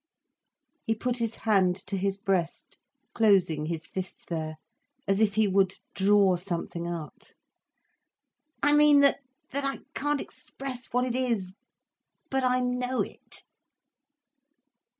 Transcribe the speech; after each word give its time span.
He 0.83 0.95
put 0.95 1.17
his 1.17 1.35
hand 1.45 1.75
to 1.85 1.95
his 1.95 2.17
breast, 2.17 2.79
closing 3.13 3.67
his 3.67 3.85
fist 3.85 4.29
there, 4.29 4.55
as 5.07 5.21
if 5.21 5.35
he 5.35 5.47
would 5.47 5.75
draw 5.93 6.37
something 6.37 6.87
out. 6.87 7.35
"I 8.63 8.73
mean 8.73 9.01
that—that 9.01 9.63
I 9.63 9.81
can't 9.93 10.19
express 10.19 10.87
what 10.87 11.05
it 11.05 11.15
is, 11.15 11.53
but 12.31 12.43
I 12.43 12.61
know 12.61 13.01
it." 13.03 13.43